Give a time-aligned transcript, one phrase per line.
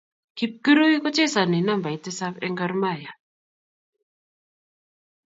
[0.37, 3.11] Kipkirui ko chezani nambait tisap en Gor mahia